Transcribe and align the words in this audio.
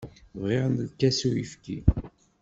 Bɣiɣ 0.41 0.65
lkas 0.81 1.19
n 1.23 1.27
uyefki. 1.29 1.77